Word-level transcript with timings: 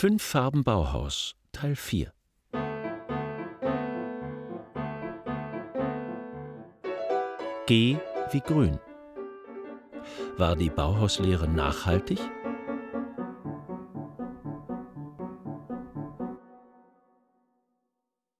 Fünf 0.00 0.22
Farben 0.22 0.62
Bauhaus 0.62 1.34
Teil 1.50 1.74
4 1.74 2.12
G 7.66 7.98
wie 8.30 8.40
grün. 8.40 8.78
War 10.36 10.54
die 10.54 10.70
Bauhauslehre 10.70 11.48
nachhaltig? 11.48 12.20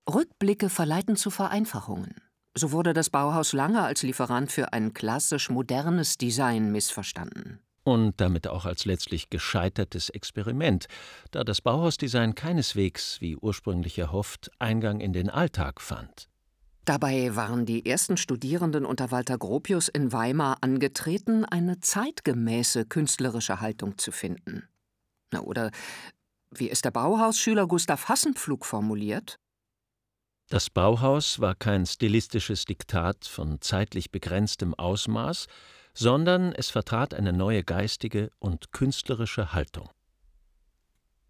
Rückblicke 0.09 0.71
verleiten 0.71 1.17
zu 1.17 1.31
Vereinfachungen. 1.31 2.15
So 2.55 2.71
wurde 2.71 2.93
das 2.93 3.11
Bauhaus 3.11 3.53
lange 3.53 3.83
als 3.83 4.05
Lieferant 4.05 4.53
für 4.53 4.73
ein 4.73 4.95
klassisch 4.95 5.51
modernes 5.51 6.19
Design 6.19 6.71
missverstanden. 6.71 7.59
Und 7.89 8.21
damit 8.21 8.47
auch 8.47 8.67
als 8.67 8.85
letztlich 8.85 9.31
gescheitertes 9.31 10.11
Experiment, 10.11 10.89
da 11.31 11.43
das 11.43 11.63
Bauhausdesign 11.63 12.35
keineswegs, 12.35 13.19
wie 13.23 13.35
ursprünglich 13.35 13.99
erhofft, 13.99 14.51
Eingang 14.59 15.01
in 15.01 15.15
den 15.15 15.31
Alltag 15.31 15.81
fand. 15.81 16.29
Dabei 16.85 17.35
waren 17.35 17.65
die 17.65 17.87
ersten 17.87 18.19
Studierenden 18.19 18.85
unter 18.85 19.11
Walter 19.11 19.39
Gropius 19.39 19.89
in 19.89 20.13
Weimar 20.13 20.59
angetreten, 20.61 21.47
eine 21.47 21.81
zeitgemäße 21.81 22.85
künstlerische 22.85 23.63
Haltung 23.63 23.97
zu 23.97 24.13
finden. 24.13 24.69
Na, 25.33 25.41
oder 25.41 25.71
wie 26.51 26.69
es 26.69 26.83
der 26.83 26.91
Bauhausschüler 26.91 27.67
Gustav 27.67 28.11
Hassenpflug 28.11 28.67
formuliert? 28.67 29.39
Das 30.51 30.69
Bauhaus 30.69 31.41
war 31.41 31.55
kein 31.55 31.87
stilistisches 31.87 32.67
Diktat 32.67 33.25
von 33.25 33.63
zeitlich 33.63 34.11
begrenztem 34.11 34.75
Ausmaß, 34.75 35.47
sondern 35.99 36.53
es 36.53 36.71
vertrat 36.71 37.13
eine 37.13 37.33
neue 37.33 37.65
geistige 37.65 38.31
und 38.39 38.71
künstlerische 38.71 39.53
Haltung. 39.53 39.91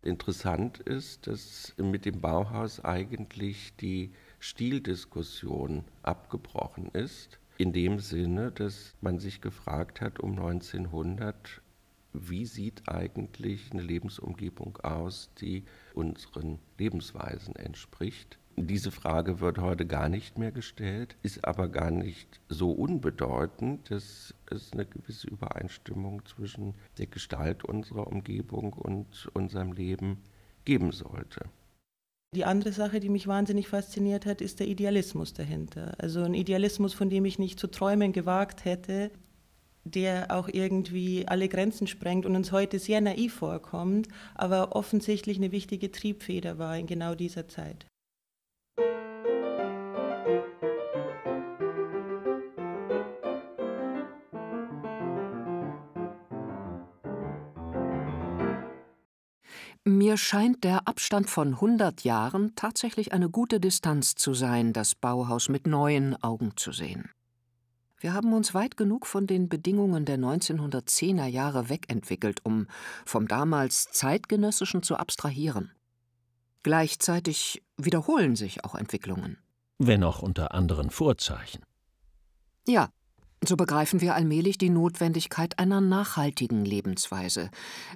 Interessant 0.03 0.79
ist, 0.79 1.27
dass 1.27 1.73
mit 1.79 2.05
dem 2.05 2.21
Bauhaus 2.21 2.85
eigentlich 2.85 3.75
die 3.77 4.13
Stildiskussion 4.41 5.85
abgebrochen 6.03 6.91
ist, 6.93 7.39
in 7.57 7.73
dem 7.73 7.99
Sinne, 7.99 8.53
dass 8.53 8.95
man 9.01 9.19
sich 9.19 9.41
gefragt 9.41 10.03
hat 10.03 10.21
um 10.21 10.33
1900, 10.33 11.63
wie 12.13 12.45
sieht 12.45 12.91
eigentlich 12.91 13.73
eine 13.73 13.81
Lebensumgebung 13.81 14.77
aus, 14.83 15.31
die 15.41 15.65
unseren 15.95 16.59
Lebensweisen 16.77 17.57
entspricht. 17.57 18.39
Diese 18.67 18.91
Frage 18.91 19.41
wird 19.41 19.59
heute 19.59 19.87
gar 19.87 20.09
nicht 20.09 20.37
mehr 20.37 20.51
gestellt, 20.51 21.17
ist 21.23 21.45
aber 21.45 21.69
gar 21.69 21.91
nicht 21.91 22.41
so 22.49 22.73
unbedeutend, 22.73 23.91
dass 23.91 24.35
es 24.51 24.73
eine 24.73 24.85
gewisse 24.85 25.29
Übereinstimmung 25.29 26.25
zwischen 26.27 26.75
der 26.99 27.07
Gestalt 27.07 27.65
unserer 27.65 28.09
Umgebung 28.09 28.73
und 28.73 29.29
unserem 29.33 29.73
Leben 29.73 30.19
geben 30.65 30.93
sollte. 30.93 31.47
Die 32.35 32.45
andere 32.45 32.73
Sache, 32.73 33.01
die 33.01 33.09
mich 33.09 33.27
wahnsinnig 33.27 33.69
fasziniert 33.69 34.27
hat, 34.27 34.41
ist 34.41 34.61
der 34.61 34.69
Idealismus 34.69 35.33
dahinter. 35.33 35.95
Also 35.99 36.23
ein 36.23 36.35
Idealismus, 36.35 36.93
von 36.93 37.09
dem 37.09 37.25
ich 37.25 37.39
nicht 37.39 37.59
zu 37.59 37.69
träumen 37.69 38.13
gewagt 38.13 38.65
hätte, 38.65 39.11
der 39.85 40.31
auch 40.31 40.49
irgendwie 40.53 41.27
alle 41.27 41.49
Grenzen 41.49 41.87
sprengt 41.87 42.27
und 42.27 42.37
uns 42.37 42.53
heute 42.53 42.79
sehr 42.79 43.01
naiv 43.01 43.35
vorkommt, 43.35 44.09
aber 44.35 44.77
offensichtlich 44.77 45.39
eine 45.39 45.53
wichtige 45.53 45.91
Triebfeder 45.91 46.59
war 46.59 46.77
in 46.77 46.87
genau 46.87 47.15
dieser 47.15 47.49
Zeit. 47.49 47.87
Mir 59.89 60.19
scheint 60.19 60.65
der 60.65 60.87
Abstand 60.87 61.31
von 61.31 61.55
100 61.55 62.05
Jahren 62.05 62.55
tatsächlich 62.57 63.15
eine 63.15 63.31
gute 63.31 63.59
Distanz 63.59 64.17
zu 64.17 64.35
sein, 64.35 64.75
das 64.75 64.95
Bauhaus 64.95 65.49
mit 65.49 65.67
neuen 65.67 66.23
Augen 66.23 66.53
zu 66.57 66.73
sehen. 66.73 67.09
Wir 67.99 68.13
haben 68.13 68.35
uns 68.35 68.53
weit 68.53 68.77
genug 68.77 69.07
von 69.07 69.27
den 69.27 69.49
Bedingungen 69.49 70.05
der 70.05 70.19
1910er 70.19 71.25
Jahre 71.25 71.71
wegentwickelt, 71.71 72.45
um 72.45 72.67
vom 73.07 73.29
damals 73.29 73.91
zeitgenössischen 73.91 74.83
zu 74.83 74.99
abstrahieren. 74.99 75.73
Gleichzeitig 76.65 77.63
wiederholen 77.79 78.37
sich 78.37 78.67
auch 78.67 78.75
Entwicklungen. 78.75 79.39
Wenn 79.79 80.05
auch 80.05 80.21
unter 80.21 80.53
anderen 80.53 80.91
Vorzeichen. 80.91 81.63
Ja, 82.67 82.91
so 83.47 83.57
begreifen 83.57 84.01
wir 84.01 84.15
allmählich 84.15 84.59
die 84.59 84.71
Notwendigkeit 84.71 85.59
einer 85.59 85.81
nachhaltigen 85.81 86.65
Lebensweise, 86.65 87.51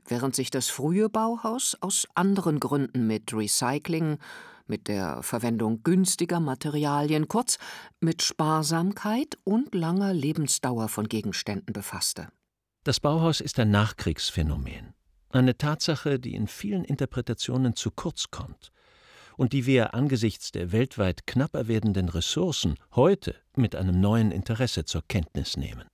während 0.06 0.36
sich 0.36 0.50
das 0.50 0.68
frühe 0.68 1.08
Bauhaus 1.08 1.76
aus 1.80 2.06
anderen 2.14 2.60
Gründen 2.60 3.06
mit 3.06 3.32
Recycling, 3.34 4.18
mit 4.66 4.88
der 4.88 5.22
Verwendung 5.22 5.82
günstiger 5.82 6.38
Materialien, 6.38 7.28
kurz 7.28 7.58
mit 8.00 8.22
Sparsamkeit 8.22 9.36
und 9.44 9.74
langer 9.74 10.14
Lebensdauer 10.14 10.88
von 10.88 11.08
Gegenständen 11.08 11.72
befasste. 11.72 12.28
Das 12.84 13.00
Bauhaus 13.00 13.40
ist 13.40 13.58
ein 13.58 13.70
Nachkriegsphänomen, 13.70 14.94
eine 15.30 15.56
Tatsache, 15.56 16.18
die 16.18 16.34
in 16.34 16.46
vielen 16.46 16.84
Interpretationen 16.84 17.74
zu 17.74 17.90
kurz 17.90 18.30
kommt 18.30 18.72
und 19.36 19.52
die 19.52 19.66
wir 19.66 19.94
angesichts 19.94 20.52
der 20.52 20.72
weltweit 20.72 21.26
knapper 21.26 21.68
werdenden 21.68 22.08
Ressourcen 22.08 22.76
heute 22.94 23.34
mit 23.56 23.76
einem 23.76 24.00
neuen 24.00 24.30
Interesse 24.32 24.84
zur 24.84 25.02
Kenntnis 25.08 25.56
nehmen. 25.56 25.84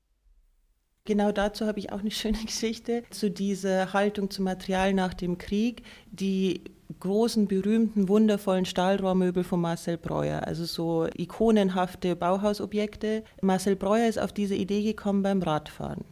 Genau 1.05 1.33
dazu 1.33 1.67
habe 1.67 1.79
ich 1.79 1.91
auch 1.91 2.01
eine 2.01 2.11
schöne 2.13 2.45
Geschichte 2.45 3.03
zu 3.11 3.31
dieser 3.31 3.95
Haltung 3.95 4.31
zum 4.31 4.45
Material 4.45 4.93
nach 4.93 5.15
dem 5.15 5.39
Krieg, 5.39 5.83
die 6.11 6.65
großen, 7.01 7.49
berühmten, 7.49 8.09
wundervollen 8.09 8.65
Stahlrohrmöbel 8.65 9.45
von 9.45 9.61
Marcel 9.61 9.97
Breuer, 9.97 10.43
also 10.47 10.65
so 10.65 11.09
ikonenhafte 11.17 12.17
Bauhausobjekte. 12.17 13.25
Marcel 13.41 13.77
Breuer 13.77 14.09
ist 14.09 14.19
auf 14.19 14.33
diese 14.33 14.55
Idee 14.55 14.83
gekommen 14.83 15.23
beim 15.23 15.43
Radfahren. 15.43 16.05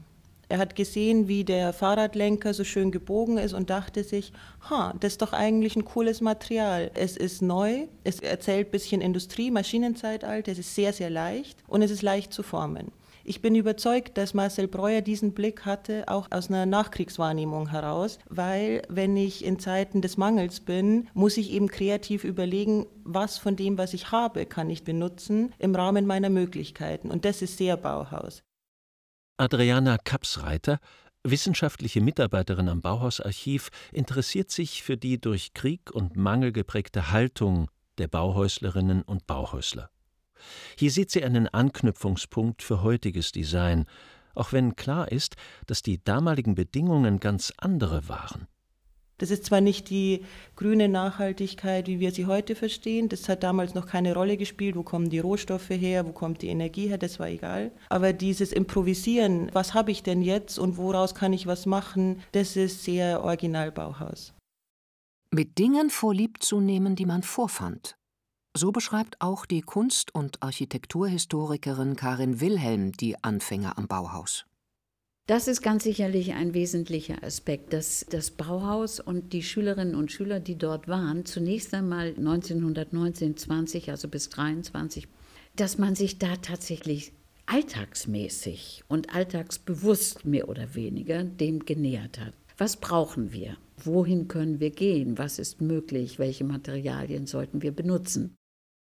Er 0.49 0.59
hat 0.59 0.77
gesehen, 0.77 1.27
wie 1.27 1.45
der 1.45 1.73
Fahrradlenker 1.73 2.55
so 2.55 2.62
schön 2.62 2.93
gebogen 2.93 3.37
ist 3.37 3.53
und 3.53 3.69
dachte 3.69 4.05
sich, 4.05 4.33
ha, 4.71 4.95
das 5.01 5.15
ist 5.15 5.23
doch 5.23 5.33
eigentlich 5.33 5.75
ein 5.75 5.84
cooles 5.84 6.21
Material. 6.21 6.91
Es 6.95 7.17
ist 7.17 7.43
neu, 7.43 7.89
es 8.05 8.21
erzählt 8.21 8.69
ein 8.69 8.71
bisschen 8.71 9.01
Industrie, 9.01 9.51
Maschinenzeitalter, 9.51 10.53
es 10.53 10.59
ist 10.59 10.75
sehr, 10.75 10.93
sehr 10.93 11.11
leicht 11.11 11.59
und 11.67 11.83
es 11.83 11.91
ist 11.91 12.03
leicht 12.03 12.33
zu 12.33 12.45
formen. 12.45 12.93
Ich 13.29 13.43
bin 13.43 13.57
überzeugt, 13.57 14.19
dass 14.19 14.34
Marcel 14.34 14.69
Breuer 14.69 15.01
diesen 15.01 15.33
Blick 15.33 15.65
hatte, 15.65 16.05
auch 16.07 16.29
aus 16.31 16.49
einer 16.49 16.65
Nachkriegswahrnehmung 16.65 17.71
heraus, 17.71 18.21
weil 18.28 18.83
wenn 18.89 19.17
ich 19.17 19.45
in 19.45 19.59
Zeiten 19.59 20.01
des 20.01 20.17
Mangels 20.17 20.61
bin, 20.61 21.09
muss 21.13 21.37
ich 21.37 21.51
eben 21.51 21.67
kreativ 21.67 22.23
überlegen, 22.23 22.87
was 23.03 23.37
von 23.37 23.57
dem, 23.57 23.78
was 23.78 23.95
ich 23.95 24.13
habe, 24.13 24.47
kann 24.47 24.71
ich 24.71 24.84
benutzen 24.84 25.53
im 25.59 25.75
Rahmen 25.75 26.07
meiner 26.07 26.31
Möglichkeiten. 26.31 27.11
Und 27.11 27.25
das 27.25 27.43
ist 27.43 27.59
sehr 27.59 27.77
Bauhaus. 27.77 28.45
Adriana 29.38 29.98
Kapsreiter, 29.98 30.78
wissenschaftliche 31.22 32.00
Mitarbeiterin 32.00 32.70
am 32.70 32.80
Bauhausarchiv, 32.80 33.69
interessiert 33.92 34.50
sich 34.50 34.82
für 34.82 34.97
die 34.97 35.20
durch 35.20 35.52
Krieg 35.52 35.91
und 35.92 36.16
Mangel 36.16 36.52
geprägte 36.52 37.10
Haltung 37.10 37.70
der 37.98 38.08
Bauhäuslerinnen 38.08 39.02
und 39.02 39.26
Bauhäusler. 39.26 39.91
Hier 40.78 40.91
sieht 40.91 41.10
sie 41.10 41.22
einen 41.22 41.48
Anknüpfungspunkt 41.48 42.62
für 42.62 42.82
heutiges 42.82 43.30
Design, 43.30 43.84
auch 44.34 44.52
wenn 44.52 44.74
klar 44.74 45.12
ist, 45.12 45.36
dass 45.66 45.82
die 45.82 46.03
damaligen 46.03 46.54
Bedingungen 46.54 47.20
ganz 47.20 47.53
andere 47.58 48.08
waren. 48.08 48.47
Das 49.19 49.31
ist 49.31 49.47
zwar 49.47 49.62
nicht 49.62 49.88
die 49.88 50.25
grüne 50.56 50.88
Nachhaltigkeit, 50.88 51.87
wie 51.87 52.00
wir 52.00 52.12
sie 52.12 52.27
heute 52.27 52.54
verstehen, 52.54 53.09
das 53.09 53.28
hat 53.28 53.43
damals 53.43 53.75
noch 53.75 53.87
keine 53.87 54.15
Rolle 54.15 54.37
gespielt, 54.37 54.77
wo 54.77 54.82
kommen 54.82 55.09
die 55.09 55.19
Rohstoffe 55.19 55.71
her, 55.71 56.06
wo 56.06 56.12
kommt 56.12 56.43
die 56.43 56.49
Energie 56.49 56.88
her, 56.88 56.99
das 56.99 57.19
war 57.19 57.28
egal. 57.28 57.72
Aber 57.88 58.12
dieses 58.12 58.53
Improvisieren, 58.53 59.50
was 59.54 59.72
habe 59.72 59.91
ich 59.91 60.03
denn 60.03 60.21
jetzt 60.21 60.59
und 60.59 60.77
woraus 60.77 61.15
kann 61.15 61.32
ich 61.32 61.47
was 61.47 61.65
machen, 61.65 62.22
das 62.32 62.56
ist 62.56 62.84
sehr 62.84 63.25
original 63.25 63.72
Bauhaus. 63.72 64.34
Mit 65.31 65.59
Dingen 65.59 65.91
vorlieb 65.91 66.42
zu 66.42 66.60
nehmen, 66.60 66.95
die 66.95 67.07
man 67.07 67.22
vorfand. 67.22 67.97
So 68.57 68.72
beschreibt 68.72 69.21
auch 69.21 69.45
die 69.45 69.60
Kunst- 69.60 70.15
und 70.15 70.42
Architekturhistorikerin 70.42 71.97
Karin 71.97 72.41
Wilhelm 72.41 72.92
die 72.92 73.22
Anfänger 73.22 73.77
am 73.77 73.86
Bauhaus. 73.86 74.47
Das 75.28 75.49
ist 75.49 75.61
ganz 75.61 75.83
sicherlich 75.83 76.34
ein 76.34 76.55
wesentlicher 76.55 77.25
Aspekt, 77.25 77.73
dass 77.73 78.07
das 78.09 78.31
Bauhaus 78.31 79.01
und 79.01 79.33
die 79.33 79.43
Schülerinnen 79.43 79.97
und 79.97 80.13
Schüler, 80.13 80.39
die 80.39 80.57
dort 80.57 80.87
waren, 80.87 81.25
zunächst 81.25 81.75
einmal 81.75 82.11
1919, 82.11 83.37
20, 83.37 83.91
also 83.91 84.07
bis 84.07 84.28
23, 84.28 85.09
dass 85.57 85.78
man 85.78 85.97
sich 85.97 86.19
da 86.19 86.37
tatsächlich 86.37 87.13
alltagsmäßig 87.47 88.84
und 88.87 89.17
alltagsbewusst 89.17 90.25
mehr 90.27 90.49
oder 90.49 90.77
weniger 90.77 91.25
dem 91.25 91.65
genähert 91.65 92.21
hat. 92.21 92.33
Was 92.57 92.77
brauchen 92.77 93.33
wir? 93.33 93.57
Wohin 93.83 94.28
können 94.28 94.61
wir 94.61 94.71
gehen? 94.71 95.19
Was 95.19 95.41
ist 95.41 95.61
möglich? 95.61 96.21
Welche 96.21 96.45
Materialien 96.45 97.27
sollten 97.27 97.63
wir 97.63 97.73
benutzen? 97.73 98.37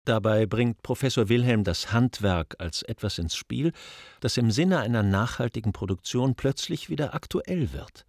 Dabei 0.06 0.48
bringt 0.48 0.82
Professor 0.82 1.30
Wilhelm 1.30 1.64
das 1.64 1.92
Handwerk 1.92 2.56
als 2.58 2.82
etwas 2.82 3.20
ins 3.20 3.36
Spiel, 3.36 3.72
das 4.20 4.38
im 4.38 4.50
Sinne 4.50 4.80
einer 4.80 5.04
nachhaltigen 5.04 5.74
Produktion 5.74 6.34
plötzlich 6.34 6.90
wieder 6.90 7.14
aktuell 7.14 7.72
wird. 7.72 8.06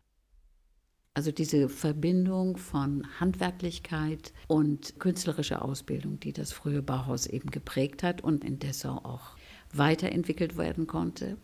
Also 1.14 1.30
diese 1.30 1.68
Verbindung 1.68 2.56
von 2.56 3.06
Handwerklichkeit 3.20 4.32
und 4.46 4.98
künstlerischer 4.98 5.62
Ausbildung, 5.62 6.18
die 6.18 6.32
das 6.32 6.52
frühe 6.52 6.80
Bauhaus 6.80 7.26
eben 7.26 7.50
geprägt 7.50 8.02
hat 8.02 8.22
und 8.22 8.42
in 8.44 8.58
Dessau 8.58 8.96
auch 9.04 9.36
weiterentwickelt 9.74 10.56
werden 10.56 10.86
konnte, 10.86 11.36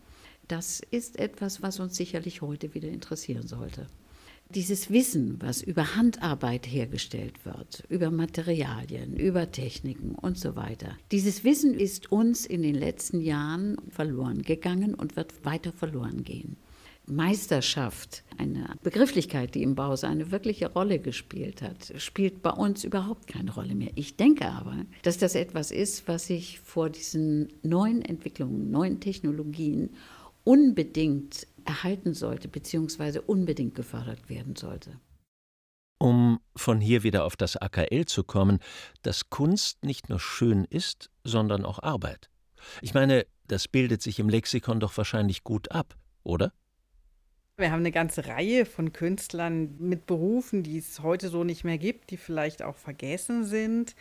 das 0.47 0.79
ist 0.79 1.19
etwas, 1.19 1.61
was 1.61 1.79
uns 1.79 1.95
sicherlich 1.95 2.41
heute 2.41 2.73
wieder 2.73 2.89
interessieren 2.89 3.45
sollte. 3.45 3.85
Dieses 4.55 4.89
Wissen, 4.89 5.37
was 5.43 5.61
über 5.61 5.95
Handarbeit 5.95 6.65
hergestellt 6.65 7.45
wird, 7.45 7.83
über 7.87 8.09
Materialien, 8.09 9.15
über 9.15 9.51
Techniken 9.51 10.15
und 10.15 10.39
so 10.39 10.55
weiter, 10.55 10.97
dieses 11.11 11.43
Wissen 11.43 11.75
ist 11.75 12.11
uns 12.11 12.47
in 12.47 12.63
den 12.63 12.73
letzten 12.73 13.21
Jahren 13.21 13.77
verloren 13.91 14.41
gegangen 14.41 14.95
und 14.95 15.15
wird 15.15 15.45
weiter 15.45 15.71
verloren 15.71 16.23
gehen. 16.23 16.57
Meisterschaft, 17.05 18.23
eine 18.39 18.73
Begrifflichkeit, 18.81 19.53
die 19.53 19.61
im 19.61 19.75
Bau 19.75 19.93
eine 20.01 20.31
wirkliche 20.31 20.73
Rolle 20.73 20.97
gespielt 20.97 21.61
hat, 21.61 21.93
spielt 21.97 22.41
bei 22.41 22.49
uns 22.49 22.83
überhaupt 22.83 23.27
keine 23.27 23.53
Rolle 23.53 23.75
mehr. 23.75 23.91
Ich 23.93 24.15
denke 24.15 24.47
aber, 24.47 24.77
dass 25.03 25.19
das 25.19 25.35
etwas 25.35 25.69
ist, 25.69 26.07
was 26.07 26.25
sich 26.25 26.59
vor 26.59 26.89
diesen 26.89 27.49
neuen 27.61 28.01
Entwicklungen, 28.01 28.71
neuen 28.71 28.99
Technologien 28.99 29.91
unbedingt 30.43 31.45
erhalten 31.65 32.13
sollte, 32.13 32.47
beziehungsweise 32.47 33.21
unbedingt 33.21 33.75
gefördert 33.75 34.29
werden 34.29 34.55
sollte. 34.55 34.99
Um 35.97 36.39
von 36.55 36.79
hier 36.79 37.03
wieder 37.03 37.25
auf 37.25 37.35
das 37.35 37.57
AKL 37.57 38.05
zu 38.05 38.23
kommen, 38.23 38.59
dass 39.01 39.29
Kunst 39.29 39.83
nicht 39.83 40.09
nur 40.09 40.19
schön 40.19 40.63
ist, 40.63 41.09
sondern 41.23 41.65
auch 41.65 41.83
Arbeit. 41.83 42.29
Ich 42.81 42.93
meine, 42.93 43.25
das 43.47 43.67
bildet 43.67 44.01
sich 44.01 44.19
im 44.19 44.29
Lexikon 44.29 44.79
doch 44.79 44.95
wahrscheinlich 44.97 45.43
gut 45.43 45.71
ab, 45.71 45.97
oder? 46.23 46.53
Wir 47.57 47.71
haben 47.71 47.81
eine 47.81 47.91
ganze 47.91 48.25
Reihe 48.27 48.65
von 48.65 48.93
Künstlern 48.93 49.75
mit 49.79 50.05
Berufen, 50.05 50.63
die 50.63 50.77
es 50.77 51.01
heute 51.01 51.27
so 51.27 51.43
nicht 51.43 51.65
mehr 51.65 51.77
gibt, 51.77 52.09
die 52.09 52.17
vielleicht 52.17 52.61
auch 52.61 52.77
vergessen 52.77 53.43
sind. 53.43 53.95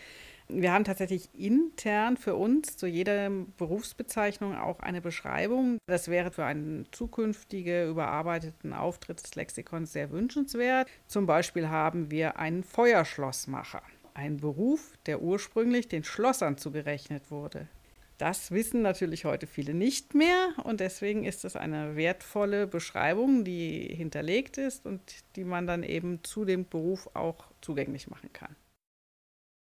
Wir 0.50 0.72
haben 0.72 0.84
tatsächlich 0.84 1.28
intern 1.34 2.16
für 2.16 2.34
uns 2.34 2.78
zu 2.78 2.86
jeder 2.86 3.28
Berufsbezeichnung 3.58 4.56
auch 4.56 4.80
eine 4.80 5.02
Beschreibung. 5.02 5.76
Das 5.86 6.08
wäre 6.08 6.30
für 6.30 6.46
einen 6.46 6.86
zukünftigen 6.90 7.90
überarbeiteten 7.90 8.72
Auftritt 8.72 9.22
des 9.22 9.34
Lexikons 9.34 9.92
sehr 9.92 10.10
wünschenswert. 10.10 10.88
Zum 11.06 11.26
Beispiel 11.26 11.68
haben 11.68 12.10
wir 12.10 12.38
einen 12.38 12.64
Feuerschlossmacher, 12.64 13.82
einen 14.14 14.38
Beruf, 14.38 14.96
der 15.04 15.20
ursprünglich 15.20 15.86
den 15.88 16.02
Schlossern 16.02 16.56
zugerechnet 16.56 17.30
wurde. 17.30 17.68
Das 18.16 18.50
wissen 18.50 18.80
natürlich 18.80 19.26
heute 19.26 19.46
viele 19.46 19.74
nicht 19.74 20.14
mehr 20.14 20.54
und 20.64 20.80
deswegen 20.80 21.24
ist 21.24 21.44
es 21.44 21.56
eine 21.56 21.94
wertvolle 21.94 22.66
Beschreibung, 22.66 23.44
die 23.44 23.94
hinterlegt 23.94 24.56
ist 24.56 24.86
und 24.86 25.00
die 25.36 25.44
man 25.44 25.66
dann 25.66 25.82
eben 25.82 26.24
zu 26.24 26.46
dem 26.46 26.66
Beruf 26.66 27.10
auch 27.12 27.44
zugänglich 27.60 28.08
machen 28.08 28.32
kann. 28.32 28.56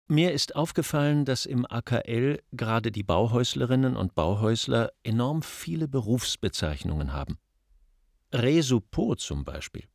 Mir 0.07 0.33
ist 0.33 0.55
aufgefallen, 0.55 1.25
dass 1.25 1.47
im 1.47 1.65
AKL 1.65 2.39
gerade 2.51 2.91
die 2.91 3.01
Bauhäuslerinnen 3.01 3.97
und 3.97 4.13
Bauhäusler 4.13 4.91
enorm 5.01 5.41
viele 5.41 5.87
Berufsbezeichnungen 5.87 7.11
haben. 7.11 7.39
Resupo 8.31 9.15
zum 9.15 9.43
Beispiel. 9.43 9.87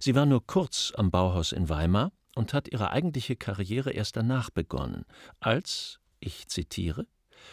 Sie 0.00 0.14
war 0.14 0.24
nur 0.24 0.46
kurz 0.46 0.94
am 0.96 1.10
Bauhaus 1.10 1.52
in 1.52 1.68
Weimar 1.68 2.12
und 2.34 2.54
hat 2.54 2.68
ihre 2.68 2.92
eigentliche 2.92 3.36
Karriere 3.36 3.90
erst 3.90 4.16
danach 4.16 4.48
begonnen, 4.48 5.04
als, 5.38 6.00
ich 6.18 6.48
zitiere, 6.48 7.06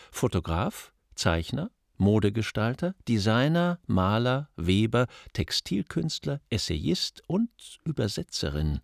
Fotograf, 0.09 0.93
Zeichner, 1.15 1.69
Modegestalter, 1.97 2.95
Designer, 3.09 3.79
Maler, 3.87 4.49
Weber, 4.55 5.07
Textilkünstler, 5.33 6.39
Essayist 6.49 7.23
und 7.27 7.49
Übersetzerin. 7.83 8.79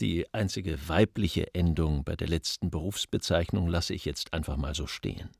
Die 0.00 0.32
einzige 0.32 0.88
weibliche 0.88 1.54
Endung 1.54 2.04
bei 2.04 2.16
der 2.16 2.28
letzten 2.28 2.70
Berufsbezeichnung 2.70 3.68
lasse 3.68 3.94
ich 3.94 4.04
jetzt 4.04 4.32
einfach 4.32 4.56
mal 4.56 4.74
so 4.74 4.86
stehen. 4.86 5.30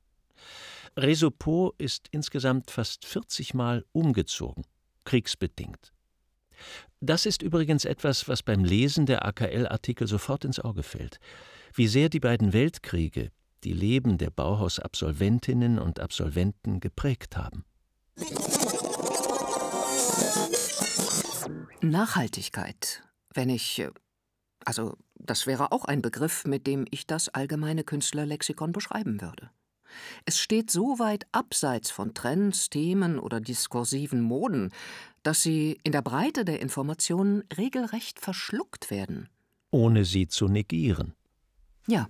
Resopo 0.96 1.74
ist 1.78 2.08
insgesamt 2.10 2.70
fast 2.70 3.04
40 3.06 3.54
Mal 3.54 3.84
umgezogen, 3.92 4.64
kriegsbedingt. 5.04 5.92
Das 7.00 7.26
ist 7.26 7.42
übrigens 7.42 7.84
etwas, 7.84 8.28
was 8.28 8.42
beim 8.42 8.64
Lesen 8.64 9.06
der 9.06 9.24
AKL-Artikel 9.24 10.06
sofort 10.06 10.44
ins 10.44 10.60
Auge 10.60 10.82
fällt. 10.82 11.18
Wie 11.74 11.88
sehr 11.88 12.08
die 12.08 12.20
beiden 12.20 12.52
Weltkriege, 12.52 13.30
die 13.64 13.72
Leben 13.72 14.18
der 14.18 14.30
Bauhausabsolventinnen 14.30 15.78
und 15.78 15.98
Absolventen 16.00 16.80
geprägt 16.80 17.36
haben. 17.36 17.64
Nachhaltigkeit, 21.80 23.02
wenn 23.34 23.48
ich. 23.48 23.78
Äh, 23.80 23.90
also, 24.64 24.96
das 25.14 25.46
wäre 25.46 25.72
auch 25.72 25.84
ein 25.84 26.02
Begriff, 26.02 26.44
mit 26.44 26.66
dem 26.68 26.86
ich 26.90 27.06
das 27.06 27.28
allgemeine 27.28 27.82
Künstlerlexikon 27.82 28.72
beschreiben 28.72 29.20
würde. 29.20 29.50
Es 30.24 30.38
steht 30.38 30.70
so 30.70 30.98
weit 30.98 31.26
abseits 31.32 31.90
von 31.90 32.14
Trends, 32.14 32.70
Themen 32.70 33.18
oder 33.18 33.40
diskursiven 33.40 34.22
Moden, 34.22 34.70
dass 35.22 35.42
sie 35.42 35.78
in 35.84 35.92
der 35.92 36.02
Breite 36.02 36.44
der 36.44 36.60
Informationen 36.60 37.44
regelrecht 37.56 38.20
verschluckt 38.20 38.90
werden. 38.90 39.28
Ohne 39.70 40.04
sie 40.04 40.28
zu 40.28 40.48
negieren. 40.48 41.14
Ja, 41.86 42.08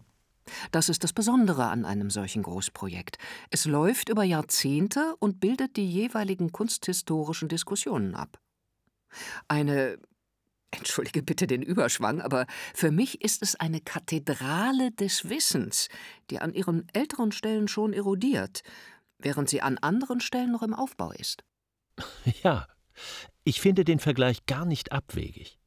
das 0.71 0.89
ist 0.89 1.05
das 1.05 1.13
Besondere 1.13 1.67
an 1.67 1.85
einem 1.85 2.11
solchen 2.11 2.43
Großprojekt. 2.43 3.19
Es 3.51 3.65
läuft 3.65 4.09
über 4.09 4.25
Jahrzehnte 4.25 5.15
und 5.19 5.41
bildet 5.41 5.77
die 5.77 5.89
jeweiligen 5.89 6.53
kunsthistorischen 6.53 7.49
Diskussionen 7.49 8.15
ab. 8.15 8.41
Eine 9.49 9.99
Entschuldige 10.73 11.23
bitte 11.23 11.47
den 11.47 11.63
Überschwang, 11.63 12.21
aber 12.21 12.47
für 12.75 12.91
mich 12.91 13.21
ist 13.23 13.43
es 13.43 13.55
eine 13.55 13.81
Kathedrale 13.81 14.91
des 14.91 15.29
Wissens, 15.29 15.89
die 16.31 16.41
an 16.41 16.55
ihren 16.55 16.89
älteren 16.93 17.31
Stellen 17.31 17.69
schon 17.69 17.93
erodiert, 17.93 18.63
während 19.19 19.49
sie 19.49 19.63
an 19.63 19.79
anderen 19.79 20.21
Stellen 20.21 20.51
noch 20.51 20.63
im 20.63 20.75
Aufbau 20.75 21.13
ist. 21.13 21.45
Ja, 22.43 22.67
ich 23.45 23.61
finde 23.61 23.85
den 23.85 23.99
Vergleich 23.99 24.47
gar 24.47 24.65
nicht 24.65 24.93
abwegig. 24.93 25.59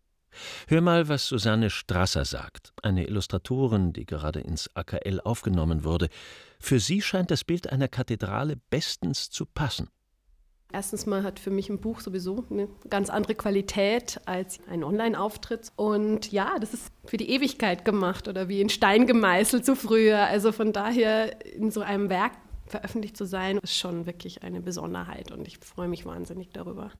Hör 0.68 0.82
mal, 0.82 1.08
was 1.08 1.28
Susanne 1.28 1.70
Strasser 1.70 2.26
sagt, 2.26 2.74
eine 2.84 3.08
Illustratorin, 3.08 3.94
die 3.94 4.06
gerade 4.06 4.42
ins 4.42 4.70
AKL 4.76 5.22
aufgenommen 5.22 5.84
wurde. 5.84 6.10
Für 6.60 6.80
sie 6.80 7.02
scheint 7.02 7.32
das 7.32 7.44
Bild 7.44 7.72
einer 7.72 7.88
Kathedrale 7.88 8.58
bestens 8.70 9.30
zu 9.30 9.46
passen. 9.46 9.90
Erstens 10.76 11.06
mal 11.06 11.24
hat 11.24 11.40
für 11.40 11.52
mich 11.52 11.70
ein 11.70 11.80
Buch 11.80 12.02
sowieso 12.02 12.44
eine 12.50 12.68
ganz 12.90 13.10
andere 13.10 13.34
Qualität 13.34 14.20
als 14.26 14.60
ein 14.70 14.84
Online-Auftritt. 14.84 15.72
Und 15.78 16.34
ja, 16.34 16.58
das 16.60 16.74
ist 16.74 16.92
für 17.06 17.16
die 17.16 17.30
Ewigkeit 17.30 17.86
gemacht 17.86 18.28
oder 18.28 18.50
wie 18.50 18.60
in 18.60 18.68
Stein 18.68 19.08
gemeißelt 19.08 19.66
so 19.66 19.76
früher. 19.76 20.28
Also 20.28 20.52
von 20.52 20.74
daher 20.74 21.46
in 21.46 21.72
so 21.72 21.80
einem 21.80 22.10
Werk 22.10 22.34
veröffentlicht 22.66 23.16
zu 23.16 23.26
sein, 23.26 23.60
ist 23.60 23.78
schon 23.78 24.06
wirklich 24.06 24.44
eine 24.44 24.60
Besonderheit 24.60 25.32
und 25.32 25.48
ich 25.48 25.60
freue 25.60 25.88
mich 25.88 26.06
wahnsinnig 26.06 26.50
darüber. 26.52 26.92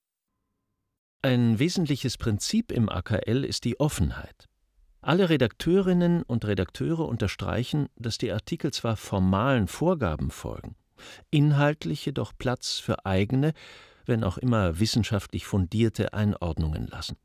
Ein 1.22 1.60
wesentliches 1.60 2.18
Prinzip 2.18 2.72
im 2.72 2.88
AKL 2.88 3.44
ist 3.44 3.66
die 3.66 3.78
Offenheit. 3.82 4.46
Alle 5.02 5.28
Redakteurinnen 5.28 6.24
und 6.24 6.46
Redakteure 6.46 7.10
unterstreichen, 7.10 7.90
dass 7.98 8.18
die 8.18 8.32
Artikel 8.32 8.72
zwar 8.72 8.96
formalen 8.96 9.68
Vorgaben 9.68 10.32
folgen, 10.32 10.78
inhaltlich 11.32 12.06
jedoch 12.06 12.34
Platz 12.38 12.80
für 12.80 13.06
eigene, 13.06 13.54
wenn 14.06 14.24
auch 14.24 14.38
immer 14.38 14.80
wissenschaftlich 14.80 15.46
fundierte 15.46 16.14
Einordnungen 16.14 16.88
lassen. 16.88 17.18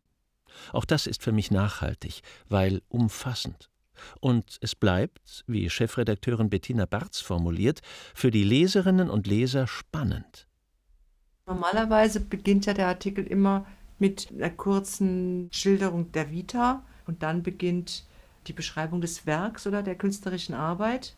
Auch 0.72 0.84
das 0.84 1.06
ist 1.06 1.22
für 1.22 1.32
mich 1.32 1.50
nachhaltig, 1.50 2.22
weil 2.48 2.82
umfassend. 2.88 3.70
Und 4.20 4.58
es 4.60 4.74
bleibt, 4.74 5.44
wie 5.46 5.68
Chefredakteurin 5.68 6.50
Bettina 6.50 6.86
Barz 6.86 7.20
formuliert, 7.20 7.80
für 8.14 8.30
die 8.30 8.44
Leserinnen 8.44 9.10
und 9.10 9.26
Leser 9.26 9.66
spannend. 9.66 10.46
Normalerweise 11.46 12.20
beginnt 12.20 12.66
ja 12.66 12.74
der 12.74 12.88
Artikel 12.88 13.26
immer 13.26 13.66
mit 13.98 14.30
einer 14.30 14.50
kurzen 14.50 15.50
Schilderung 15.52 16.12
der 16.12 16.30
Vita 16.30 16.84
und 17.06 17.22
dann 17.22 17.42
beginnt 17.42 18.06
die 18.46 18.52
Beschreibung 18.52 19.00
des 19.00 19.26
Werks 19.26 19.66
oder 19.66 19.82
der 19.82 19.96
künstlerischen 19.96 20.54
Arbeit. 20.54 21.16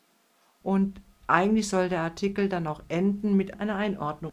Und 0.63 1.01
eigentlich 1.33 1.69
soll 1.69 1.89
der 1.89 2.03
Artikel 2.03 2.49
dann 2.49 2.67
auch 2.67 2.83
enden 2.89 3.37
mit 3.37 3.61
einer 3.61 3.77
Einordnung. 3.77 4.33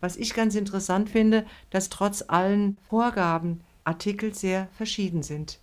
Was 0.00 0.16
ich 0.16 0.34
ganz 0.34 0.54
interessant 0.54 1.10
finde, 1.10 1.44
dass 1.70 1.88
trotz 1.88 2.24
allen 2.28 2.78
Vorgaben 2.88 3.62
Artikel 3.84 4.34
sehr 4.34 4.68
verschieden 4.76 5.22
sind. 5.22 5.58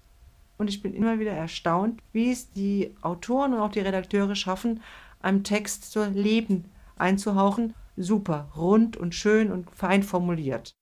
Und 0.57 0.69
ich 0.69 0.81
bin 0.81 0.93
immer 0.93 1.19
wieder 1.19 1.31
erstaunt, 1.31 2.01
wie 2.11 2.31
es 2.31 2.51
die 2.51 2.95
Autoren 3.01 3.53
und 3.53 3.59
auch 3.59 3.71
die 3.71 3.81
Redakteure 3.81 4.35
schaffen, 4.35 4.81
einem 5.21 5.43
Text 5.43 5.91
so 5.91 6.03
Leben 6.03 6.65
einzuhauchen. 6.97 7.73
Super, 7.97 8.49
rund 8.55 8.97
und 8.97 9.15
schön 9.15 9.51
und 9.51 9.69
fein 9.71 10.03
formuliert. 10.03 10.75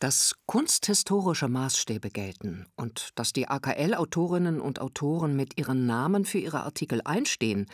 Dass 0.00 0.34
kunsthistorische 0.46 1.48
Maßstäbe 1.48 2.10
gelten 2.10 2.66
und 2.76 3.10
dass 3.14 3.32
die 3.32 3.48
AKL-Autorinnen 3.48 4.60
und 4.60 4.80
Autoren 4.80 5.36
mit 5.36 5.58
ihren 5.58 5.86
Namen 5.86 6.24
für 6.24 6.38
ihre 6.38 6.64
Artikel 6.64 7.00
einstehen, 7.04 7.66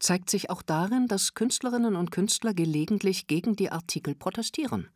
zeigt 0.00 0.30
sich 0.30 0.50
auch 0.50 0.62
darin, 0.62 1.06
dass 1.06 1.34
Künstlerinnen 1.34 1.94
und 1.94 2.10
Künstler 2.10 2.54
gelegentlich 2.54 3.26
gegen 3.26 3.54
die 3.54 3.70
Artikel 3.70 4.14
protestieren. 4.14 4.88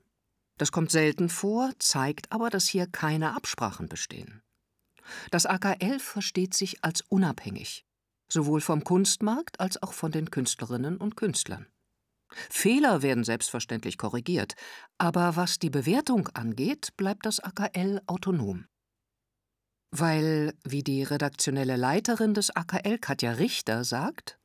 Das 0.59 0.73
kommt 0.73 0.91
selten 0.91 1.29
vor, 1.29 1.71
zeigt 1.79 2.33
aber, 2.33 2.51
dass 2.51 2.67
hier 2.67 2.87
keine 2.87 3.37
Absprachen 3.37 3.89
bestehen. 3.89 4.43
Das 5.31 5.47
AKL 5.47 5.99
versteht 5.99 6.55
sich 6.55 6.83
als 6.83 7.03
unabhängig, 7.03 7.85
sowohl 8.29 8.61
vom 8.61 8.85
Kunstmarkt 8.85 9.61
als 9.61 9.83
auch 9.83 9.93
von 9.93 10.13
den 10.13 10.31
Künstlerinnen 10.31 10.97
und 10.97 11.17
Künstlern. 11.17 11.67
Fehler 12.51 13.03
werden 13.03 13.23
selbstverständlich 13.23 13.99
korrigiert, 13.99 14.55
aber 14.99 15.37
was 15.37 15.59
die 15.59 15.71
Bewertung 15.71 16.29
angeht, 16.29 16.97
bleibt 16.97 17.27
das 17.27 17.41
AKL 17.41 18.01
autonom. 18.07 18.67
Weil, 19.91 20.55
wie 20.65 20.83
die 20.83 21.05
redaktionelle 21.05 21.77
Leiterin 21.77 22.35
des 22.35 22.51
AKL 22.51 22.99
Katja 22.99 23.33
Richter 23.33 23.85
sagt, 23.85 24.39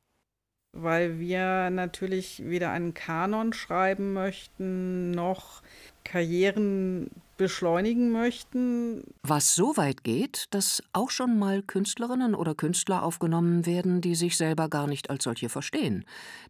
weil 0.74 1.20
wir 1.20 1.70
natürlich 1.70 2.44
weder 2.46 2.72
einen 2.72 2.94
Kanon 2.94 3.54
schreiben 3.54 4.14
möchten, 4.14 5.12
noch 5.12 5.62
Karrieren 6.04 7.10
beschleunigen 7.38 8.12
möchten. 8.12 9.04
Was 9.24 9.56
so 9.56 9.78
weit 9.78 10.04
geht, 10.04 10.48
dass 10.52 10.84
auch 10.92 11.10
schon 11.10 11.40
mal 11.40 11.64
Künstlerinnen 11.64 12.36
oder 12.36 12.54
Künstler 12.54 13.04
aufgenommen 13.04 13.66
werden, 13.66 14.02
die 14.02 14.16
sich 14.16 14.36
selber 14.36 14.70
gar 14.70 14.88
nicht 14.88 15.10
als 15.10 15.24
solche 15.24 15.50
verstehen. 15.50 16.06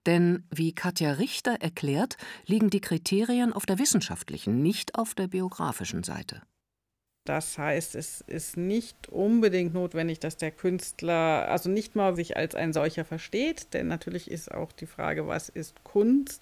Denn, 0.06 0.44
wie 0.50 0.74
Katja 0.74 1.14
Richter 1.14 1.58
erklärt, 1.62 2.18
liegen 2.46 2.70
die 2.70 2.82
Kriterien 2.82 3.54
auf 3.54 3.66
der 3.66 3.80
wissenschaftlichen, 3.80 4.62
nicht 4.64 4.96
auf 4.96 5.14
der 5.14 5.28
biografischen 5.28 6.04
Seite. 6.04 6.42
Das 7.26 7.58
heißt, 7.58 7.96
es 7.96 8.22
ist 8.22 8.58
nicht 8.58 9.10
unbedingt 9.10 9.74
notwendig, 9.74 10.20
dass 10.20 10.38
der 10.38 10.52
Künstler 10.52 11.48
also 11.48 11.70
nicht 11.70 11.96
mal 11.96 12.16
sich 12.16 12.38
als 12.38 12.56
ein 12.56 12.74
solcher 12.74 13.06
versteht, 13.06 13.74
denn 13.74 13.88
natürlich 13.88 14.32
ist 14.32 14.52
auch 14.52 14.72
die 14.72 14.88
Frage, 14.88 15.28
was 15.28 15.50
ist 15.50 15.84
Kunst? 15.84 16.42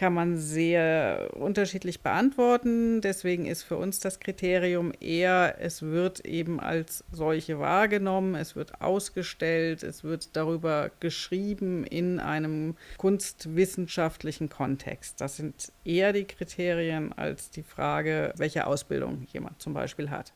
Kann 0.00 0.14
man 0.14 0.38
sehr 0.38 1.28
unterschiedlich 1.34 2.00
beantworten. 2.00 3.02
Deswegen 3.02 3.44
ist 3.44 3.64
für 3.64 3.76
uns 3.76 4.00
das 4.00 4.18
Kriterium 4.18 4.92
eher, 4.98 5.56
es 5.60 5.82
wird 5.82 6.20
eben 6.20 6.58
als 6.58 7.04
solche 7.12 7.58
wahrgenommen, 7.58 8.34
es 8.34 8.56
wird 8.56 8.80
ausgestellt, 8.80 9.82
es 9.82 10.02
wird 10.02 10.34
darüber 10.36 10.90
geschrieben 11.00 11.84
in 11.84 12.18
einem 12.18 12.76
kunstwissenschaftlichen 12.96 14.48
Kontext. 14.48 15.20
Das 15.20 15.36
sind 15.36 15.70
eher 15.84 16.14
die 16.14 16.24
Kriterien 16.24 17.12
als 17.12 17.50
die 17.50 17.62
Frage, 17.62 18.32
welche 18.38 18.66
Ausbildung 18.66 19.26
jemand 19.34 19.60
zum 19.60 19.74
Beispiel 19.74 20.08
hat. 20.08 20.32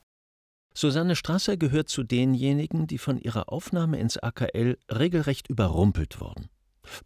Susanne 0.74 1.16
Strasser 1.16 1.56
gehört 1.56 1.88
zu 1.88 2.02
denjenigen, 2.02 2.86
die 2.86 2.98
von 2.98 3.16
ihrer 3.16 3.50
Aufnahme 3.50 3.98
ins 3.98 4.18
AKL 4.18 4.76
regelrecht 4.90 5.48
überrumpelt 5.48 6.20
wurden 6.20 6.50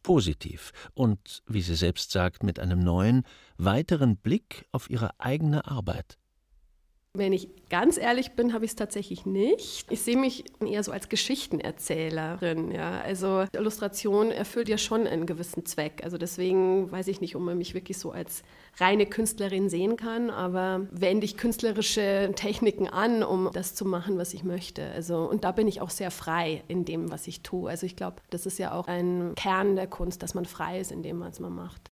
positiv 0.02 0.73
und, 0.94 1.42
wie 1.47 1.62
sie 1.62 1.75
selbst 1.75 2.11
sagt, 2.11 2.42
mit 2.42 2.58
einem 2.58 2.80
neuen, 2.80 3.25
weiteren 3.56 4.16
Blick 4.16 4.66
auf 4.73 4.90
ihre 4.90 5.18
eigene 5.18 5.66
Arbeit. 5.66 6.18
Wenn 7.18 7.32
ich 7.32 7.48
ganz 7.68 7.98
ehrlich 7.98 8.32
bin, 8.32 8.52
habe 8.52 8.64
ich 8.64 8.70
es 8.70 8.76
tatsächlich 8.76 9.26
nicht. 9.26 9.90
Ich 9.90 10.02
sehe 10.02 10.16
mich 10.16 10.44
eher 10.64 10.84
so 10.84 10.92
als 10.92 11.08
Geschichtenerzählerin. 11.08 12.70
Ja. 12.70 13.00
Also 13.00 13.44
Illustration 13.52 14.30
erfüllt 14.30 14.68
ja 14.68 14.78
schon 14.78 15.06
einen 15.06 15.26
gewissen 15.26 15.66
Zweck. 15.66 16.00
Also 16.04 16.16
deswegen 16.16 16.90
weiß 16.90 17.08
ich 17.08 17.20
nicht, 17.20 17.34
ob 17.34 17.42
man 17.42 17.58
mich 17.58 17.75
wirklich 17.75 17.98
so 17.98 18.12
als 18.12 18.42
reine 18.78 19.04
Künstlerin 19.04 19.68
sehen 19.68 19.96
kann, 19.96 20.30
aber 20.30 20.87
wende 20.92 21.25
ich 21.25 21.37
künstlerische 21.37 22.32
Techniken 22.37 22.88
an, 22.88 23.25
um 23.25 23.50
das 23.52 23.75
zu 23.75 23.84
machen, 23.84 24.16
was 24.16 24.32
ich 24.32 24.44
möchte. 24.44 24.88
Also 24.92 25.28
und 25.28 25.42
da 25.42 25.50
bin 25.50 25.66
ich 25.66 25.80
auch 25.80 25.90
sehr 25.90 26.12
frei 26.12 26.62
in 26.68 26.84
dem, 26.84 27.10
was 27.10 27.26
ich 27.26 27.42
tue. 27.42 27.68
Also 27.68 27.84
ich 27.84 27.96
glaube, 27.96 28.18
das 28.30 28.46
ist 28.46 28.58
ja 28.58 28.72
auch 28.72 28.87
ein 28.87 29.32
Kern 29.34 29.75
der 29.75 29.88
Kunst, 29.88 30.22
dass 30.22 30.34
man 30.34 30.44
frei 30.44 30.78
ist 30.78 30.92
in 30.92 31.02
dem, 31.02 31.20
was 31.20 31.40
man 31.40 31.52
macht. 31.52 31.90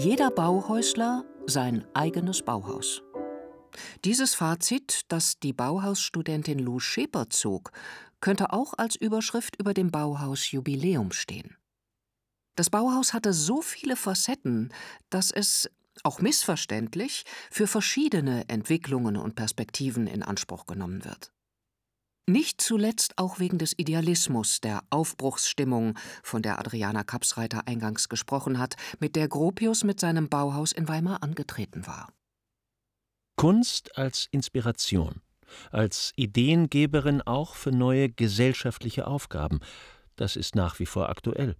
Jeder 0.00 0.30
Bauhäusler 0.30 1.24
sein 1.48 1.84
eigenes 1.92 2.42
Bauhaus. 2.42 3.02
Dieses 4.04 4.32
Fazit, 4.32 5.00
das 5.08 5.40
die 5.40 5.52
Bauhausstudentin 5.52 6.60
Lou 6.60 6.78
Scheper 6.78 7.30
zog, 7.30 7.72
könnte 8.20 8.52
auch 8.52 8.74
als 8.78 8.94
Überschrift 8.94 9.56
über 9.56 9.74
dem 9.74 9.90
Bauhaus 9.90 10.52
Jubiläum 10.52 11.10
stehen. 11.10 11.56
Das 12.54 12.70
Bauhaus 12.70 13.12
hatte 13.12 13.32
so 13.32 13.60
viele 13.60 13.96
Facetten, 13.96 14.72
dass 15.10 15.32
es, 15.32 15.68
auch 16.04 16.20
missverständlich, 16.20 17.24
für 17.50 17.66
verschiedene 17.66 18.48
Entwicklungen 18.48 19.16
und 19.16 19.34
Perspektiven 19.34 20.06
in 20.06 20.22
Anspruch 20.22 20.66
genommen 20.66 21.04
wird. 21.04 21.32
Nicht 22.28 22.60
zuletzt 22.60 23.16
auch 23.16 23.38
wegen 23.38 23.56
des 23.56 23.72
Idealismus, 23.78 24.60
der 24.60 24.82
Aufbruchsstimmung, 24.90 25.98
von 26.22 26.42
der 26.42 26.58
Adriana 26.58 27.02
Kapsreiter 27.02 27.66
eingangs 27.66 28.10
gesprochen 28.10 28.58
hat, 28.58 28.76
mit 29.00 29.16
der 29.16 29.28
Gropius 29.28 29.82
mit 29.82 29.98
seinem 29.98 30.28
Bauhaus 30.28 30.72
in 30.72 30.88
Weimar 30.88 31.22
angetreten 31.22 31.86
war. 31.86 32.12
Kunst 33.36 33.96
als 33.96 34.28
Inspiration, 34.30 35.22
als 35.70 36.12
Ideengeberin 36.16 37.22
auch 37.22 37.54
für 37.54 37.72
neue 37.72 38.10
gesellschaftliche 38.10 39.06
Aufgaben, 39.06 39.60
das 40.16 40.36
ist 40.36 40.54
nach 40.54 40.78
wie 40.80 40.86
vor 40.86 41.08
aktuell. 41.08 41.56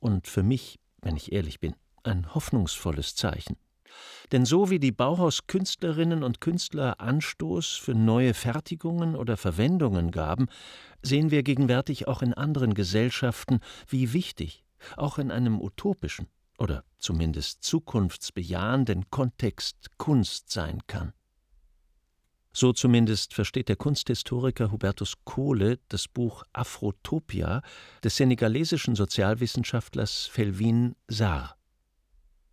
Und 0.00 0.26
für 0.26 0.42
mich, 0.42 0.80
wenn 1.02 1.16
ich 1.16 1.32
ehrlich 1.32 1.60
bin, 1.60 1.76
ein 2.02 2.34
hoffnungsvolles 2.34 3.14
Zeichen. 3.14 3.58
Denn 4.32 4.44
so 4.44 4.70
wie 4.70 4.78
die 4.78 4.92
Bauhauskünstlerinnen 4.92 6.22
und 6.22 6.40
Künstler 6.40 7.00
Anstoß 7.00 7.72
für 7.72 7.94
neue 7.94 8.34
Fertigungen 8.34 9.16
oder 9.16 9.36
Verwendungen 9.36 10.10
gaben, 10.10 10.48
sehen 11.02 11.30
wir 11.30 11.42
gegenwärtig 11.42 12.08
auch 12.08 12.22
in 12.22 12.34
anderen 12.34 12.74
Gesellschaften, 12.74 13.60
wie 13.88 14.12
wichtig, 14.12 14.64
auch 14.96 15.18
in 15.18 15.30
einem 15.30 15.60
utopischen 15.60 16.26
oder 16.58 16.84
zumindest 16.98 17.62
zukunftsbejahenden 17.62 19.10
Kontext 19.10 19.90
Kunst 19.96 20.50
sein 20.50 20.80
kann. 20.86 21.12
So 22.52 22.72
zumindest 22.72 23.34
versteht 23.34 23.68
der 23.68 23.76
Kunsthistoriker 23.76 24.72
Hubertus 24.72 25.14
Kohle 25.24 25.78
das 25.88 26.08
Buch 26.08 26.42
Afrotopia 26.52 27.62
des 28.02 28.16
senegalesischen 28.16 28.96
Sozialwissenschaftlers 28.96 30.26
Felvin 30.26 30.96
Sarr. 31.06 31.57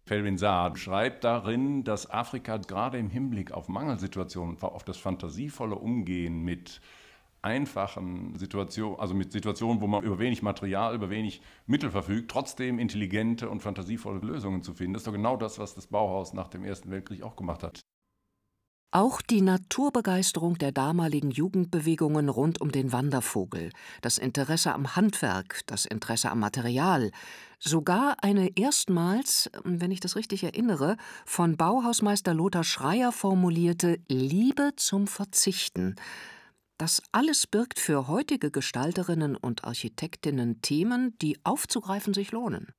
Felvin 0.08 0.38
Saad 0.38 0.78
schreibt 0.78 1.24
darin, 1.24 1.84
dass 1.84 2.12
Afrika 2.12 2.58
gerade 2.58 3.00
im 3.00 3.10
Hinblick 3.10 3.52
auf 3.52 3.68
Mangelsituationen, 3.70 4.62
auf 4.62 4.84
das 4.84 4.98
fantasievolle 4.98 5.76
Umgehen 5.76 6.44
mit 6.44 6.80
einfachen 7.42 8.36
Situationen, 8.36 9.00
also 9.00 9.16
mit 9.16 9.32
Situationen, 9.32 9.82
wo 9.82 9.88
man 9.88 10.04
über 10.04 10.20
wenig 10.20 10.44
Material, 10.44 10.94
über 10.94 11.10
wenig 11.10 11.42
Mittel 11.66 11.90
verfügt, 11.90 12.30
trotzdem 12.30 12.78
intelligente 12.78 13.50
und 13.50 13.62
fantasievolle 13.62 14.20
Lösungen 14.20 14.62
zu 14.62 14.76
finden. 14.76 14.94
Das 14.94 15.02
ist 15.02 15.08
doch 15.08 15.14
genau 15.14 15.38
das, 15.38 15.58
was 15.58 15.74
das 15.74 15.88
Bauhaus 15.88 16.34
nach 16.34 16.50
dem 16.50 16.64
Ersten 16.64 16.92
Weltkrieg 16.92 17.24
auch 17.24 17.36
gemacht 17.36 17.64
hat. 17.64 17.82
Auch 18.96 19.22
die 19.22 19.42
Naturbegeisterung 19.42 20.58
der 20.58 20.72
damaligen 20.72 21.30
Jugendbewegungen 21.30 22.30
rund 22.30 22.62
um 22.62 22.72
den 22.72 22.94
Wandervogel, 22.94 23.72
das 24.00 24.18
Interesse 24.18 24.74
am 24.74 24.96
Handwerk, 24.96 25.64
das 25.66 25.86
Interesse 25.86 26.32
am 26.32 26.40
Material, 26.40 27.12
sogar 27.60 28.16
eine 28.24 28.58
erstmals, 28.58 29.52
wenn 29.66 29.92
ich 29.92 30.00
das 30.00 30.16
richtig 30.16 30.46
erinnere, 30.46 30.96
von 31.26 31.58
Bauhausmeister 31.58 32.34
Lothar 32.34 32.64
Schreier 32.64 33.12
formulierte 33.12 34.00
Liebe 34.08 34.72
zum 34.78 35.08
Verzichten. 35.08 35.96
Das 36.78 37.04
alles 37.12 37.48
birgt 37.48 37.82
für 37.82 38.08
heutige 38.08 38.50
Gestalterinnen 38.50 39.36
und 39.36 39.66
Architektinnen 39.66 40.62
Themen, 40.62 41.18
die 41.22 41.38
aufzugreifen 41.44 42.14
sich 42.14 42.32
lohnen. 42.32 42.72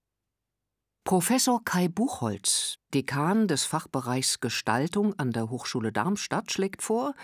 Professor 1.06 1.62
Kai 1.64 1.86
Buchholz, 1.86 2.80
Dekan 2.92 3.46
des 3.46 3.64
Fachbereichs 3.64 4.40
Gestaltung 4.40 5.16
an 5.20 5.30
der 5.30 5.50
Hochschule 5.50 5.92
Darmstadt, 5.92 6.50
schlägt 6.50 6.82
vor, 6.82 7.14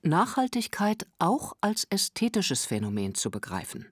Nachhaltigkeit 0.00 1.08
auch 1.18 1.56
als 1.60 1.82
ästhetisches 1.90 2.66
Phänomen 2.66 3.16
zu 3.16 3.32
begreifen. 3.32 3.86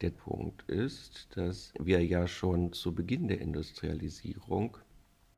Der 0.00 0.08
Punkt 0.08 0.62
ist, 0.70 1.36
dass 1.36 1.74
wir 1.78 2.02
ja 2.02 2.26
schon 2.26 2.72
zu 2.72 2.94
Beginn 2.94 3.28
der 3.28 3.42
Industrialisierung 3.42 4.78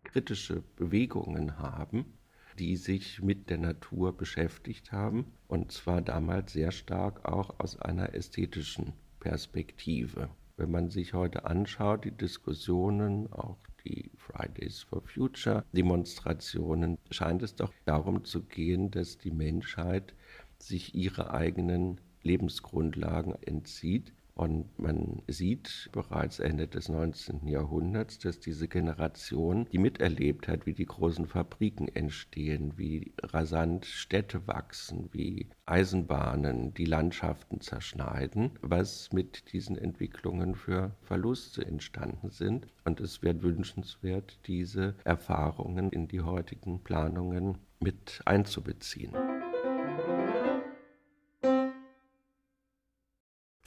kritische 0.04 0.62
Bewegungen 0.76 1.58
haben, 1.58 2.16
die 2.56 2.76
sich 2.76 3.20
mit 3.20 3.50
der 3.50 3.58
Natur 3.58 4.16
beschäftigt 4.16 4.92
haben, 4.92 5.32
und 5.48 5.72
zwar 5.72 6.02
damals 6.02 6.52
sehr 6.52 6.70
stark 6.70 7.24
auch 7.24 7.58
aus 7.58 7.80
einer 7.80 8.14
ästhetischen 8.14 8.92
Perspektive. 9.18 10.30
Wenn 10.58 10.70
man 10.70 10.88
sich 10.88 11.12
heute 11.12 11.44
anschaut, 11.44 12.04
die 12.04 12.12
Diskussionen, 12.12 13.30
auch 13.32 13.58
die 13.84 14.10
Fridays 14.16 14.82
for 14.82 15.02
Future 15.02 15.64
Demonstrationen, 15.72 16.98
scheint 17.10 17.42
es 17.42 17.54
doch 17.54 17.72
darum 17.84 18.24
zu 18.24 18.42
gehen, 18.42 18.90
dass 18.90 19.18
die 19.18 19.30
Menschheit 19.30 20.14
sich 20.58 20.94
ihre 20.94 21.32
eigenen 21.32 22.00
Lebensgrundlagen 22.22 23.34
entzieht 23.42 24.12
Und 24.36 24.78
man 24.78 25.22
sieht 25.28 25.88
bereits 25.92 26.40
Ende 26.40 26.68
des 26.68 26.90
19. 26.90 27.48
Jahrhunderts, 27.48 28.18
dass 28.18 28.38
diese 28.38 28.68
Generation, 28.68 29.66
die 29.72 29.78
miterlebt 29.78 30.46
hat, 30.46 30.66
wie 30.66 30.74
die 30.74 30.84
großen 30.84 31.26
Fabriken 31.26 31.88
entstehen, 31.88 32.74
wie 32.76 33.14
rasant 33.22 33.86
Städte 33.86 34.46
wachsen, 34.46 35.08
wie 35.12 35.48
Eisenbahnen 35.64 36.74
die 36.74 36.84
Landschaften 36.84 37.62
zerschneiden, 37.62 38.50
was 38.60 39.10
mit 39.10 39.54
diesen 39.54 39.78
Entwicklungen 39.78 40.54
für 40.54 40.94
Verluste 41.00 41.64
entstanden 41.64 42.28
sind. 42.28 42.66
Und 42.84 43.00
es 43.00 43.22
wäre 43.22 43.42
wünschenswert, 43.42 44.38
diese 44.46 44.96
Erfahrungen 45.04 45.88
in 45.92 46.08
die 46.08 46.20
heutigen 46.20 46.84
Planungen 46.84 47.56
mit 47.80 48.20
einzubeziehen. 48.26 49.14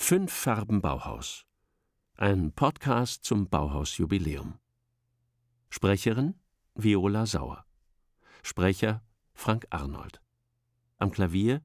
Fünf 0.09 0.33
Farben 0.33 0.81
Bauhaus. 0.81 1.45
Ein 2.17 2.51
Podcast 2.51 3.23
zum 3.23 3.47
Bauhausjubiläum. 3.47 4.55
Sprecherin 5.69 6.33
Viola 6.73 7.27
Sauer. 7.27 7.63
Sprecher 8.41 9.03
Frank 9.35 9.67
Arnold. 9.69 10.19
Am 10.97 11.11
Klavier 11.11 11.61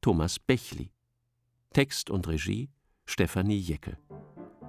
Thomas 0.00 0.38
Bechli. 0.38 0.92
Text 1.72 2.08
und 2.08 2.28
Regie 2.28 2.70
Stefanie 3.04 3.58
Jeckel. 3.58 3.98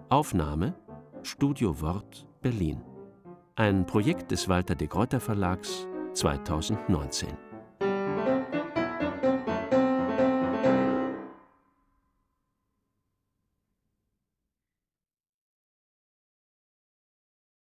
Aufnahme 0.10 0.74
Studio 1.22 1.80
Wort 1.82 2.26
Berlin. 2.42 2.82
Ein 3.54 3.86
Projekt 3.86 4.32
des 4.32 4.50
Walter 4.50 4.74
de 4.74 4.88
Greuter 4.88 5.20
Verlags 5.20 5.86
2019. 6.16 7.49